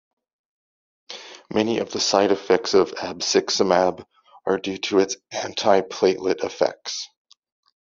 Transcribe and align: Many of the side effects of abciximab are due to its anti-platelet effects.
Many 1.53 1.77
of 1.77 1.91
the 1.91 1.99
side 1.99 2.31
effects 2.31 2.73
of 2.73 2.91
abciximab 2.95 4.03
are 4.47 4.57
due 4.57 4.77
to 4.79 4.97
its 4.97 5.17
anti-platelet 5.31 6.43
effects. 6.43 7.07